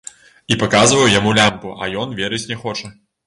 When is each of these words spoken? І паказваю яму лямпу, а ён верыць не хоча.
І 0.53 0.55
паказваю 0.61 1.11
яму 1.19 1.33
лямпу, 1.39 1.75
а 1.83 1.91
ён 2.05 2.17
верыць 2.21 2.43
не 2.53 2.57
хоча. 2.65 2.93